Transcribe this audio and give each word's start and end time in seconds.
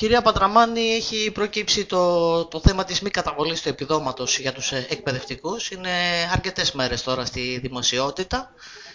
Κυρία 0.00 0.22
Πατραμάνη, 0.22 0.80
έχει 0.80 1.32
προκύψει 1.32 1.86
το, 1.86 2.44
το 2.44 2.60
θέμα 2.60 2.84
της 2.84 3.00
μη 3.02 3.10
καταβολής 3.10 3.62
του 3.62 3.68
επιδόματος 3.68 4.38
για 4.38 4.52
τους 4.52 4.72
ε, 4.72 4.86
εκπαιδευτικούς. 4.90 5.70
Είναι 5.70 5.90
αρκετές 6.32 6.72
μέρες 6.72 7.02
τώρα 7.02 7.24
στη 7.24 7.58
δημοσιότητα. 7.62 8.50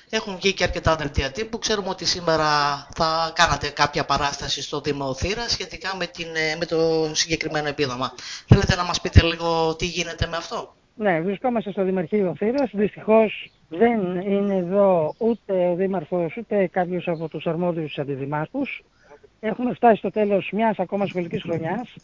Έχουν 0.09 0.35
βγει 0.35 0.53
και 0.53 0.63
αρκετά 0.63 0.95
δελτία 0.95 1.31
τύπου. 1.31 1.59
Ξέρουμε 1.59 1.89
ότι 1.89 2.05
σήμερα 2.05 2.47
θα 2.95 3.31
κάνατε 3.35 3.69
κάποια 3.69 4.05
παράσταση 4.05 4.61
στο 4.61 4.81
Δήμο 4.81 5.13
Θήρας 5.13 5.51
σχετικά 5.51 5.95
με, 5.95 6.05
την, 6.07 6.27
ε, 6.35 6.55
με 6.59 6.65
το 6.65 7.09
συγκεκριμένο 7.13 7.67
επίδομα. 7.67 8.13
Θέλετε 8.47 8.75
να 8.75 8.83
μας 8.83 9.01
πείτε 9.01 9.21
λίγο 9.23 9.75
τι 9.75 9.85
γίνεται 9.85 10.27
με 10.27 10.37
αυτό; 10.37 10.73
Ναι, 10.95 11.21
βρισκόμαστε 11.21 11.71
στο 11.71 11.83
Δημαρχείο 11.83 12.35
Θήρας. 12.37 12.69
Δυστυχώς 12.73 13.51
δεν 13.69 14.15
είναι 14.15 14.55
εδώ 14.55 15.13
ούτε 15.17 15.69
ο 15.69 15.75
Δήμαρχος 15.75 16.37
ούτε 16.37 16.67
κάποιος 16.67 17.07
από 17.07 17.27
τους 17.27 17.45
αρμόδιους 17.45 17.97
αντιδημάρχους. 17.97 18.83
Έχουμε 19.45 19.73
φτάσει 19.73 19.95
στο 19.95 20.09
τέλος 20.09 20.49
μιας 20.51 20.79
ακόμα 20.79 21.05
σχολικής 21.05 21.41
χρονιάς 21.41 21.95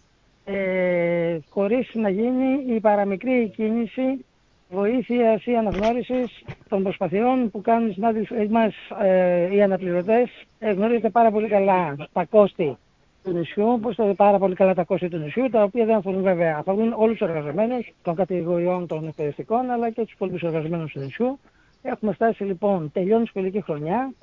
ε, 0.45 1.37
χωρίς 1.49 1.91
να 1.93 2.09
γίνει 2.09 2.75
η 2.75 2.79
παραμικρή 2.79 3.51
κίνηση 3.55 4.25
βοήθειας 4.69 5.45
ή 5.45 5.55
αναγνώρισης 5.55 6.43
των 6.69 6.83
προσπαθειών 6.83 7.51
που 7.51 7.61
κάνουν 7.61 7.89
οι 7.89 7.93
συνάδελφοι 7.93 8.47
μας 8.49 8.73
ε, 9.01 9.55
οι 9.55 9.61
αναπληρωτές. 9.61 10.29
Ε, 10.59 10.71
γνωρίζετε 10.71 11.09
πάρα 11.09 11.31
πολύ 11.31 11.47
καλά 11.47 11.95
τα 12.13 12.25
κόστη 12.25 12.77
του 13.23 13.31
νησιού, 13.31 13.67
όπως 13.67 13.95
το 13.95 14.13
πάρα 14.15 14.37
πολύ 14.37 14.55
καλά 14.55 14.73
τα 14.73 14.83
κόστη 14.83 15.09
του 15.09 15.17
νησιού, 15.17 15.49
τα 15.49 15.63
οποία 15.63 15.85
δεν 15.85 15.95
αφορούν 15.95 16.21
βέβαια, 16.21 16.57
αφορούν 16.57 16.93
όλους 16.97 17.17
τους 17.17 17.27
εργαζομένους 17.27 17.93
των 18.01 18.15
κατηγοριών 18.15 18.87
των 18.87 19.07
εκπαιδευτικών, 19.07 19.69
αλλά 19.69 19.89
και 19.89 20.01
τους 20.01 20.15
πολιτικούς 20.17 20.49
εργαζομένους 20.49 20.91
του 20.91 20.99
νησιού. 20.99 21.39
Έχουμε 21.81 22.13
φτάσει 22.13 22.43
λοιπόν, 22.43 22.91
τελειώνει 22.91 23.23
η 23.23 23.27
σχολική 23.27 23.61
χρονιά 23.61 24.13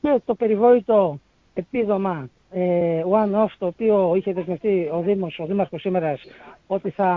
και 0.00 0.20
το 0.24 0.34
περιβόητο 0.34 1.18
επίδομα 1.54 2.28
ε, 2.50 3.02
one-off 3.10 3.50
το 3.58 3.66
οποίο 3.66 4.14
είχε 4.16 4.32
δεσμευτεί 4.32 4.90
ο 4.92 5.00
Δήμος, 5.00 5.38
ο 5.38 5.46
Δήμαρχος 5.46 5.80
σήμερα 5.80 6.18
ότι 6.66 6.90
θα 6.90 7.10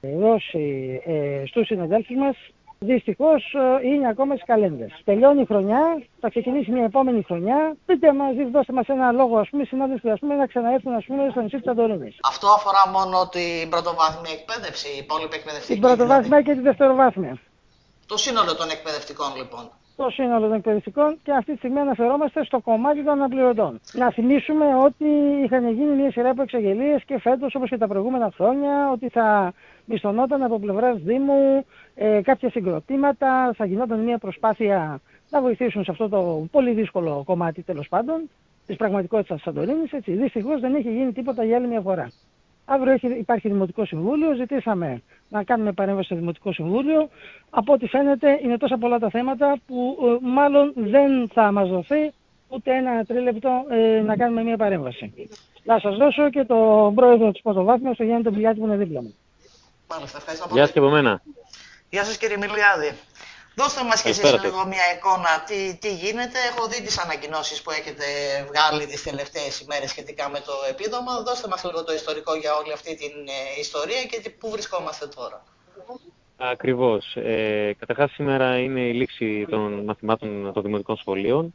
δώσει 0.00 1.00
ε, 1.04 1.42
στους 1.46 1.66
συναδέλφους 1.66 2.16
μας 2.16 2.36
Δυστυχώς 2.82 3.54
ε, 3.82 3.86
είναι 3.88 4.08
ακόμα 4.08 4.34
στις 4.34 4.46
καλένδες. 4.46 4.92
Τελειώνει 5.04 5.40
η 5.40 5.44
χρονιά, 5.44 6.02
θα 6.20 6.28
ξεκινήσει 6.28 6.70
μια 6.70 6.84
επόμενη 6.84 7.22
χρονιά. 7.22 7.76
Πείτε 7.86 8.12
μας, 8.12 8.34
δώστε 8.52 8.72
μας 8.72 8.86
ένα 8.88 9.12
λόγο, 9.12 9.38
ας 9.38 9.48
πούμε, 9.48 9.64
συνάδελφοι, 9.64 10.10
ας 10.10 10.18
πούμε, 10.20 10.34
να 10.34 10.46
ξαναέρθουν, 10.46 10.92
ας 10.94 11.04
πούμε, 11.04 11.28
στο 11.30 11.40
νησί 11.40 11.56
της 11.56 11.66
Αντορίνης. 11.66 12.16
Αυτό 12.22 12.46
αφορά 12.48 12.82
μόνο 12.88 13.28
την 13.28 13.68
πρωτοβάθμια 13.68 14.32
εκπαίδευση, 14.32 14.88
η 14.88 14.98
υπόλοιπη 14.98 15.36
εκπαιδευτική. 15.36 15.72
Την 15.72 15.82
πρωτοβάθμια 15.82 16.26
δηλαδή. 16.26 16.44
και 16.44 16.52
την 16.52 16.62
δευτεροβάθμια. 16.62 17.38
Το 18.06 18.16
σύνολο 18.16 18.56
των 18.56 18.70
εκπαιδευτικών, 18.70 19.36
λοιπόν 19.36 19.64
το 19.96 20.10
σύνολο 20.10 20.46
των 20.46 20.52
εκπαιδευτικών 20.52 21.18
και 21.22 21.32
αυτή 21.32 21.52
τη 21.52 21.56
στιγμή 21.58 21.78
αναφερόμαστε 21.78 22.44
στο 22.44 22.60
κομμάτι 22.60 23.02
των 23.02 23.12
αναπληρωτών. 23.12 23.80
Να 23.92 24.10
θυμίσουμε 24.10 24.64
ότι 24.84 25.04
είχαν 25.44 25.68
γίνει 25.72 25.94
μια 25.94 26.10
σειρά 26.10 26.30
από 26.30 26.42
εξαγγελίες 26.42 27.04
και 27.04 27.18
φέτος 27.18 27.54
όπως 27.54 27.68
και 27.68 27.78
τα 27.78 27.86
προηγούμενα 27.86 28.30
χρόνια 28.34 28.90
ότι 28.92 29.08
θα 29.08 29.52
μισθωνόταν 29.84 30.42
από 30.42 30.58
πλευράς 30.58 30.98
Δήμου 30.98 31.64
ε, 31.94 32.20
κάποια 32.22 32.50
συγκροτήματα, 32.50 33.52
θα 33.56 33.64
γινόταν 33.64 34.00
μια 34.00 34.18
προσπάθεια 34.18 35.00
να 35.30 35.40
βοηθήσουν 35.40 35.84
σε 35.84 35.90
αυτό 35.90 36.08
το 36.08 36.46
πολύ 36.50 36.72
δύσκολο 36.72 37.22
κομμάτι 37.26 37.62
τέλος 37.62 37.88
πάντων 37.88 38.30
της 38.66 38.76
πραγματικότητας 38.76 39.36
της 39.36 39.44
Σαντορίνη. 39.44 39.84
Δυστυχώς 40.04 40.60
δεν 40.60 40.74
έχει 40.74 40.90
γίνει 40.90 41.12
τίποτα 41.12 41.44
για 41.44 41.56
άλλη 41.56 41.66
μια 41.66 41.80
φορά. 41.80 42.10
Αύριο 42.72 42.92
έχει, 42.92 43.06
υπάρχει 43.06 43.48
Δημοτικό 43.48 43.84
Συμβούλιο. 43.84 44.34
Ζητήσαμε 44.34 45.02
να 45.28 45.44
κάνουμε 45.44 45.72
παρέμβαση 45.72 46.06
στο 46.06 46.16
Δημοτικό 46.16 46.52
Συμβούλιο. 46.52 47.08
Από 47.50 47.72
ό,τι 47.72 47.86
φαίνεται 47.86 48.38
είναι 48.42 48.56
τόσα 48.56 48.78
πολλά 48.78 48.98
τα 48.98 49.10
θέματα 49.10 49.56
που 49.66 49.98
ε, 50.02 50.26
μάλλον 50.26 50.72
δεν 50.76 51.28
θα 51.32 51.52
μας 51.52 51.68
δοθεί 51.68 52.12
ούτε 52.48 52.74
ένα 52.76 53.04
τρίλεπτο 53.04 53.64
ε, 53.70 54.00
να 54.00 54.16
κάνουμε 54.16 54.42
μια 54.42 54.56
παρέμβαση. 54.56 55.12
Να 55.64 55.78
σας 55.78 55.96
δώσω 55.96 56.30
και 56.30 56.44
το 56.44 56.92
πρόεδρο 56.94 57.30
της 57.32 57.42
Πρωτοβάθμιας, 57.42 57.96
τον 57.96 58.06
Γιάννη 58.06 58.22
Τον 58.22 58.34
που 58.34 58.64
είναι 58.66 58.76
δίπλα 58.76 59.02
μου. 59.02 59.14
Μάλιστα, 59.90 60.18
ευχαριστώ 60.18 60.46
πολύ. 60.48 60.58
Γεια 60.58 60.64
σας 60.66 60.72
και 60.72 60.78
από 60.78 60.88
μένα. 60.88 61.22
Γεια 61.90 62.04
σας 62.04 62.16
κύριε 62.16 62.36
Μιλιάδη. 62.36 62.90
Δώστε 63.60 63.82
μας 63.84 64.02
και 64.02 64.08
εσείς 64.08 64.32
λίγο 64.44 64.60
μια 64.72 64.86
εικόνα 64.94 65.32
τι, 65.46 65.60
τι 65.82 65.90
γίνεται. 66.02 66.38
Έχω 66.50 66.62
δει 66.70 66.82
τις 66.86 66.98
ανακοινώσεις 67.04 67.62
που 67.62 67.70
έχετε 67.70 68.06
βγάλει 68.50 68.86
τις 68.86 69.02
τελευταίες 69.02 69.60
ημέρες 69.60 69.90
σχετικά 69.90 70.24
με 70.34 70.40
το 70.48 70.54
επίδομα. 70.72 71.12
Δώστε 71.26 71.48
μας 71.48 71.64
λίγο 71.64 71.84
το 71.84 71.92
ιστορικό 71.92 72.32
για 72.42 72.52
όλη 72.60 72.72
αυτή 72.72 72.92
την 73.02 73.14
ε, 73.38 73.60
ιστορία 73.64 74.02
και 74.10 74.18
πού 74.38 74.50
βρισκόμαστε 74.50 75.06
τώρα. 75.16 75.38
Ακριβώς. 76.36 77.16
Ε, 77.16 77.76
καταρχάς 77.78 78.10
σήμερα 78.10 78.58
είναι 78.58 78.80
η 78.80 78.92
λήξη 78.92 79.46
των 79.50 79.84
μαθημάτων 79.84 80.52
των 80.54 80.62
δημοτικών 80.62 80.96
σχολείων. 80.96 81.54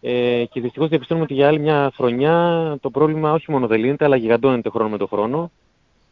Ε, 0.00 0.44
και 0.50 0.60
δυστυχώς 0.60 0.88
διαπιστώνουμε 0.88 1.26
ότι 1.26 1.34
για 1.34 1.48
άλλη 1.48 1.58
μια 1.58 1.92
χρονιά 1.96 2.36
το 2.80 2.90
πρόβλημα 2.90 3.32
όχι 3.32 3.50
μόνο 3.50 3.66
δεν 3.66 3.78
λύνεται, 3.78 4.04
αλλά 4.04 4.16
γιγαντώνεται 4.16 4.70
χρόνο 4.70 4.88
με 4.88 4.98
το 4.98 5.06
χρόνο 5.06 5.50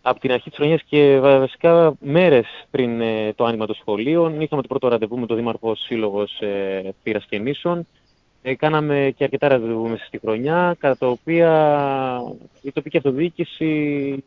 από 0.02 0.20
την 0.20 0.32
αρχή 0.32 0.48
της 0.48 0.58
χρονιάς 0.58 0.82
και 0.82 1.18
βασικά 1.20 1.94
μέρες 2.00 2.46
πριν 2.70 3.00
ε, 3.00 3.32
το 3.32 3.44
άνοιγμα 3.44 3.66
των 3.66 3.74
σχολείων 3.74 4.40
είχαμε 4.40 4.62
το 4.62 4.68
πρώτο 4.68 4.88
ραντεβού 4.88 5.18
με 5.18 5.26
τον 5.26 5.36
Δήμαρχο 5.36 5.74
Σύλλογος 5.74 6.40
ε, 6.40 6.94
Πύρας 7.02 7.24
και 7.24 7.38
Νήσων. 7.38 7.86
Ε, 8.42 8.54
κάναμε 8.54 9.12
και 9.16 9.24
αρκετά 9.24 9.48
ραντεβού 9.48 9.88
μέσα 9.88 10.04
στη 10.04 10.18
χρονιά, 10.18 10.76
κατά 10.78 10.96
τα 10.96 11.06
οποία 11.06 12.20
η 12.62 12.72
τοπική 12.72 12.96
αυτοδιοίκηση 12.96 14.24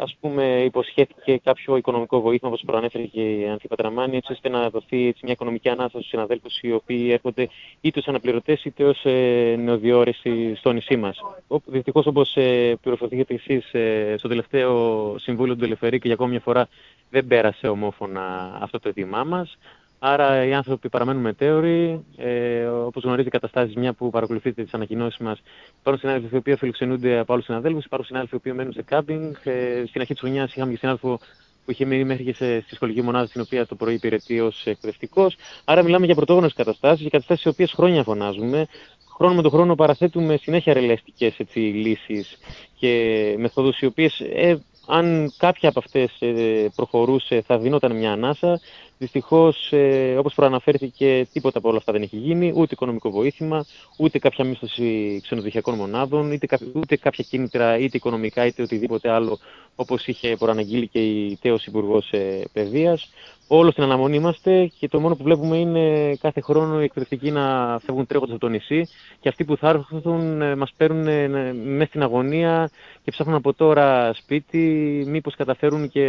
ας 0.00 0.16
πούμε, 0.20 0.62
υποσχέθηκε 0.64 1.38
κάποιο 1.44 1.76
οικονομικό 1.76 2.20
βοήθημα, 2.20 2.50
όπως 2.50 2.62
προανέφερε 2.66 3.04
και 3.04 3.20
η 3.20 3.48
Ανθή 3.48 3.68
Πατραμάνη, 3.68 4.16
έτσι 4.16 4.32
ώστε 4.32 4.48
να 4.48 4.70
δοθεί 4.70 5.06
έτσι, 5.06 5.20
μια 5.22 5.32
οικονομική 5.32 5.68
ανάσταση 5.68 5.96
στους 5.96 6.08
συναδέλφους 6.08 6.60
οι 6.60 6.72
οποίοι 6.72 7.08
έρχονται 7.12 7.48
είτε 7.80 7.98
ως 7.98 8.08
αναπληρωτές 8.08 8.64
είτε 8.64 8.84
ως 8.84 9.04
ε, 9.04 9.56
νεοδιόρεση 9.58 10.54
στο 10.54 10.72
νησί 10.72 10.96
μας. 10.96 11.18
Δυστυχώς 11.64 12.06
όπως 12.06 12.36
ε, 12.36 12.76
πληροφορηθήκατε 12.82 13.34
εσείς 13.34 13.72
ε, 13.72 14.14
στο 14.18 14.28
τελευταίο 14.28 15.14
Συμβούλιο 15.18 15.54
του 15.54 15.60
Τελεφερή 15.60 15.98
και 15.98 16.06
για 16.06 16.14
ακόμη 16.14 16.30
μια 16.30 16.40
φορά 16.40 16.68
δεν 17.10 17.26
πέρασε 17.26 17.68
ομόφωνα 17.68 18.58
αυτό 18.60 18.78
το 18.78 18.88
αιτήμά 18.88 19.24
μας. 19.24 19.58
Άρα 19.98 20.44
οι 20.44 20.54
άνθρωποι 20.54 20.88
παραμένουν 20.88 21.22
μετέωροι. 21.22 22.04
Ε, 22.16 22.64
Όπως 22.66 23.02
γνωρίζετε, 23.02 23.30
καταστάσει 23.30 23.78
μια 23.78 23.92
που 23.92 24.10
παρακολουθείτε 24.10 24.62
τις 24.62 24.74
ανακοινώσεις 24.74 25.18
μας. 25.18 25.42
Υπάρχουν 25.80 26.00
συνάδελφοι 26.08 26.34
οι 26.34 26.38
οποίοι 26.38 26.56
φιλοξενούνται 26.56 27.18
από 27.18 27.32
άλλους 27.32 27.44
συναδέλφους, 27.44 27.84
υπάρχουν 27.84 28.06
συνάδελφοι 28.06 28.34
οι 28.34 28.38
οποίοι 28.38 28.52
μένουν 28.56 28.72
σε 28.72 28.82
κάμπινγκ. 28.82 29.34
Ε, 29.44 29.84
στην 29.86 30.00
αρχή 30.00 30.12
της 30.12 30.20
χρονιάς 30.20 30.54
είχαμε 30.54 30.70
και 30.72 30.78
συνάδελφο 30.78 31.18
που 31.64 31.74
είχε 31.74 31.84
μείνει 31.84 32.04
μέχρι 32.04 32.24
και 32.24 32.34
σε, 32.34 32.60
στη 32.60 32.74
σχολική 32.74 33.02
μονάδα, 33.02 33.26
στην 33.26 33.40
οποία 33.40 33.66
το 33.66 33.74
πρωί 33.74 33.94
υπηρετεί 33.94 34.40
ως 34.40 34.66
εκπαιδευτικός. 34.66 35.36
Άρα 35.64 35.82
μιλάμε 35.82 36.06
για 36.06 36.14
πρωτόγονε 36.14 36.48
καταστάσεις, 36.54 37.00
για 37.00 37.10
καταστάσεις 37.10 37.44
οι 37.44 37.48
οποίες 37.48 37.72
χρόνια 37.72 38.02
φωνάζουμε. 38.02 38.66
Χρόνο 39.14 39.34
με 39.34 39.42
τον 39.42 39.50
χρόνο 39.50 39.74
παραθέτουμε 39.74 40.36
συνέχεια 40.36 40.72
ρελεστικέ 40.72 41.34
λύσεις 41.54 42.38
και 42.78 43.34
μεθόδους 43.38 43.80
οι 43.80 43.86
οποίες, 43.86 44.20
ε, 44.20 44.58
αν 44.86 45.32
κάποια 45.36 45.68
από 45.68 45.78
αυτές 45.78 46.16
ε, 46.20 46.68
προχωρούσε, 46.74 47.42
θα 47.46 47.58
δίνονταν 47.58 47.96
μια 47.96 48.12
ανάσα. 48.12 48.60
Δυστυχώς, 48.98 49.72
ε, 49.72 50.16
όπως 50.18 50.34
προαναφέρθηκε, 50.34 51.28
τίποτα 51.32 51.58
από 51.58 51.68
όλα 51.68 51.78
αυτά 51.78 51.92
δεν 51.92 52.02
έχει 52.02 52.16
γίνει. 52.16 52.52
Ούτε 52.54 52.68
οικονομικό 52.70 53.10
βοήθημα, 53.10 53.64
ούτε 53.96 54.18
κάποια 54.18 54.44
μίσθωση 54.44 55.20
ξενοδοχειακών 55.22 55.74
μονάδων, 55.74 56.32
είτε, 56.32 56.58
ούτε 56.72 56.96
κάποια 56.96 57.24
κίνητρα, 57.28 57.78
είτε 57.78 57.96
οικονομικά, 57.96 58.46
είτε 58.46 58.62
οτιδήποτε 58.62 59.10
άλλο, 59.10 59.38
όπως 59.76 60.06
είχε 60.06 60.36
προαναγγείλει 60.38 60.88
και 60.88 60.98
η 60.98 61.38
τέος 61.40 61.66
Υπουργός 61.66 62.10
ε, 62.10 62.42
Παιδείας. 62.52 63.10
Όλο 63.50 63.70
στην 63.70 63.82
αναμονή 63.82 64.16
είμαστε 64.16 64.70
και 64.78 64.88
το 64.88 65.00
μόνο 65.00 65.16
που 65.16 65.22
βλέπουμε 65.22 65.56
είναι 65.56 66.16
κάθε 66.20 66.40
χρόνο 66.40 66.80
οι 66.80 66.84
εκπαιδευτικοί 66.84 67.30
να 67.30 67.78
φεύγουν 67.84 68.06
τρέχοντας 68.06 68.34
από 68.34 68.40
το 68.40 68.48
νησί 68.48 68.88
και 69.20 69.28
αυτοί 69.28 69.44
που 69.44 69.56
θα 69.56 69.68
έρθουν 69.68 70.42
ε, 70.42 70.56
μας 70.56 70.72
παίρνουν 70.76 71.06
ε, 71.06 71.52
μέσα 71.52 71.88
στην 71.88 72.02
αγωνία 72.02 72.70
και 73.04 73.10
ψάχνουν 73.10 73.36
από 73.36 73.52
τώρα 73.54 74.12
σπίτι, 74.14 74.58
μήπως 75.06 75.36
καταφέρουν 75.36 75.88
και 75.88 76.02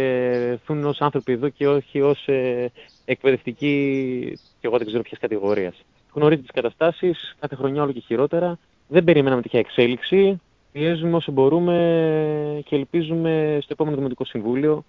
έρθουν 0.50 0.84
ως 0.84 1.00
άνθρωποι 1.00 1.32
εδώ 1.32 1.48
και 1.48 1.68
όχι 1.68 2.00
ως 2.00 2.26
ε, 2.26 2.70
εκπαιδευτικοί, 3.10 4.38
και 4.60 4.66
εγώ 4.66 4.76
δεν 4.78 4.86
ξέρω 4.86 5.02
ποια 5.02 5.18
κατηγορία. 5.20 5.74
Γνωρίζετε 6.12 6.46
τις 6.46 6.62
καταστάσεις, 6.62 7.36
κάθε 7.40 7.54
χρονιά 7.54 7.82
όλο 7.82 7.92
και 7.92 8.00
χειρότερα. 8.00 8.58
Δεν 8.88 9.04
περιμέναμε 9.04 9.42
τέτοια 9.42 9.58
εξέλιξη. 9.58 10.40
Πιέζουμε 10.72 11.16
όσο 11.16 11.32
μπορούμε 11.32 12.62
και 12.64 12.76
ελπίζουμε 12.76 13.58
στο 13.62 13.72
επόμενο 13.72 13.96
Δημοτικό 13.96 14.24
Συμβούλιο 14.24 14.84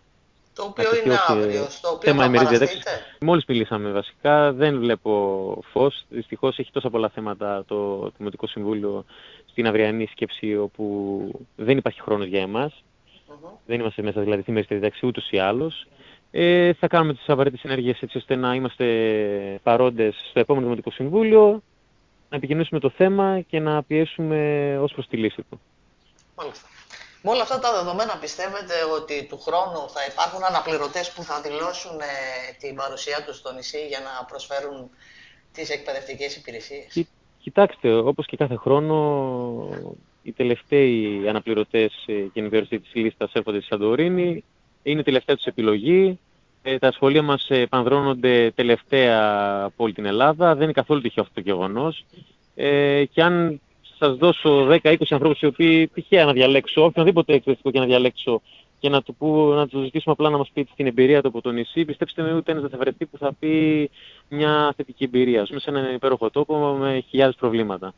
το 0.56 0.64
οποίο 0.64 0.90
είναι 1.06 1.18
αύριο, 1.28 1.66
στο 1.70 1.90
οποίο 1.90 2.12
θέμα 2.12 2.24
θα 2.24 2.32
παραστείτε. 2.32 2.92
Μόλις 3.20 3.46
μιλήσαμε 3.46 3.92
βασικά, 3.92 4.54
δεν 4.54 4.80
βλέπω 4.80 5.64
φως. 5.72 6.06
Δυστυχώς 6.10 6.60
έχει 6.60 6.72
τόσα 6.72 6.90
πολλά 6.90 7.10
θέματα 7.10 7.64
το 7.68 8.12
Δημοτικό 8.18 8.48
Συμβούλιο 8.48 9.06
στην 9.46 9.68
αυριανή 9.68 10.06
σκέψη 10.06 10.58
όπου 10.58 11.28
δεν 11.56 11.78
υπάρχει 11.78 12.02
χρόνος 12.02 12.28
για 12.28 12.42
εμάς. 12.42 12.84
Δεν 13.66 13.80
είμαστε 13.80 14.02
μέσα 14.02 14.22
δηλαδή 14.22 14.42
στη 14.42 14.52
μέση 14.52 14.68
διδαξή 14.70 15.06
ούτως 15.06 15.32
ή 15.32 15.38
άλλως. 15.40 15.88
Ε, 16.32 16.74
θα 16.74 16.88
κάνουμε 16.88 17.14
τις 17.14 17.30
απαραίτητες 17.30 17.64
ενέργειες 17.64 18.02
έτσι 18.02 18.18
ώστε 18.18 18.36
να 18.36 18.56
είμαστε 18.56 18.86
παρόντες 19.64 20.16
στο 20.30 20.40
επόμενο 20.40 20.66
Δημοτικό 20.66 20.92
Συμβούλιο, 20.92 21.64
να 22.30 22.38
επικοινωνήσουμε 22.38 22.80
το 22.80 22.90
θέμα 22.90 23.42
και 23.48 23.60
να 23.60 23.84
πιέσουμε 23.84 24.78
ως 24.82 24.94
προς 24.94 25.08
τη 25.08 25.18
λύση 25.18 25.44
του. 25.50 25.62
Μάλιστα. 26.36 26.68
Με 27.24 27.32
όλα 27.32 27.42
αυτά 27.42 27.60
τα 27.60 27.72
δεδομένα 27.72 28.18
πιστεύετε 28.22 28.74
ότι 29.00 29.26
του 29.30 29.40
χρόνου 29.40 29.90
θα 29.90 30.02
υπάρχουν 30.12 30.44
αναπληρωτές 30.44 31.12
που 31.12 31.24
θα 31.24 31.42
δηλώσουν 31.42 32.00
ε, 32.00 32.06
την 32.60 32.76
παρουσία 32.76 33.24
τους 33.26 33.38
στο 33.38 33.54
νησί 33.54 33.88
για 33.88 34.00
να 34.00 34.26
προσφέρουν 34.26 34.90
τις 35.52 35.70
εκπαιδευτικές 35.70 36.36
υπηρεσίες; 36.36 37.06
κοιτάξτε, 37.40 37.94
όπως 37.94 38.26
και 38.26 38.38
κάθε 38.38 38.56
χρόνο 38.56 38.96
οι 40.24 40.32
τελευταίοι 40.32 41.26
αναπληρωτές 41.30 42.04
ε, 42.06 42.14
γενικοί 42.34 42.80
της 42.80 42.94
λίστας 42.94 43.32
έρχονται 43.34 43.58
στη 43.58 43.68
Σαντορίνη. 43.68 44.44
Είναι 44.84 45.00
η 45.00 45.04
τελευταία 45.04 45.36
τους 45.36 45.46
επιλογή. 45.46 46.20
Ε, 46.64 46.78
τα 46.78 46.92
σχολεία 46.92 47.22
μας 47.22 47.50
ε, 47.50 47.66
πανδρώνονται 47.66 48.52
τελευταία 48.56 49.44
από 49.64 49.84
όλη 49.84 49.94
την 49.94 50.06
Ελλάδα. 50.06 50.54
Δεν 50.54 50.64
είναι 50.64 50.72
καθόλου 50.72 51.02
τυχαίο 51.02 51.24
αυτό 51.24 51.42
το 51.42 51.50
γεγονός. 51.50 52.06
Ε, 52.56 53.06
και 53.06 53.24
αν 53.24 53.62
σας 53.98 54.16
δώσω 54.16 54.68
10-20 54.84 54.96
ανθρώπους 55.10 55.42
οι 55.42 55.46
οποίοι 55.46 55.88
τυχαία 55.88 56.26
να 56.26 56.34
διαλέξω, 56.34 56.84
οποιονδήποτε 56.84 57.34
εκπαιδευτικό 57.34 57.72
και 57.72 57.80
να 57.80 57.86
διαλέξω 57.86 58.42
και 58.80 58.90
να 58.90 59.02
του, 59.02 59.16
που, 59.16 59.52
να 59.56 59.68
τους 59.68 59.84
ζητήσουμε 59.84 60.14
απλά 60.18 60.30
να 60.30 60.38
μας 60.38 60.50
πει 60.54 60.68
την 60.76 60.88
εμπειρία 60.88 61.22
του 61.22 61.28
από 61.28 61.42
το 61.42 61.52
νησί, 61.52 61.86
πιστέψτε 61.86 62.22
με 62.22 62.34
ούτε 62.34 62.52
ένας 62.52 62.64
δεν 62.64 62.72
θα 62.72 62.78
βρεθεί 62.78 63.06
που 63.06 63.18
θα 63.18 63.34
πει 63.40 63.90
μια 64.30 64.74
θετική 64.76 65.04
εμπειρία. 65.04 65.44
Ζούμε 65.44 65.60
σε 65.60 65.70
έναν 65.70 65.94
υπέροχο 65.94 66.30
τόπο 66.30 66.78
με 66.80 67.04
χιλιάδες 67.10 67.36
προβλήματα. 67.36 67.90